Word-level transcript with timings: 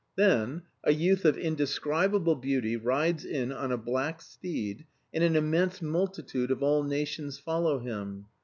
Then 0.15 0.63
a 0.83 0.91
youth 0.93 1.25
of 1.25 1.37
indescribable 1.37 2.33
beauty 2.33 2.75
rides 2.75 3.23
in 3.23 3.51
on 3.51 3.71
a 3.71 3.77
black 3.77 4.19
steed, 4.23 4.85
and 5.13 5.23
an 5.23 5.35
immense 5.35 5.79
multitude 5.79 6.49
of 6.49 6.63
all 6.63 6.81
nations 6.81 7.37
follow 7.37 7.77
him. 7.77 8.25